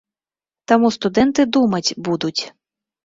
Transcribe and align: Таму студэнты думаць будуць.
Таму 0.71 0.87
студэнты 0.95 1.41
думаць 1.59 1.95
будуць. 2.09 2.39